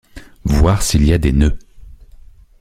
voir 0.45 0.81
s’il 0.81 1.05
y 1.05 1.13
a 1.13 1.19
des 1.19 1.31
nœuds! 1.31 1.59